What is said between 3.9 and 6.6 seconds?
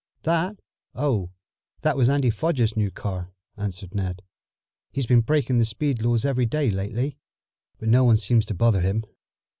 Ned. "He's been breaking the speed laws every